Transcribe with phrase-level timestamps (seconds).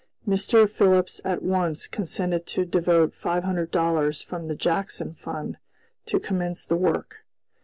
[0.27, 0.67] Mr.
[0.67, 5.57] Phillips at once consented to devote five hundred dollars from the "Jackson Fund"
[6.07, 7.17] to commence the work.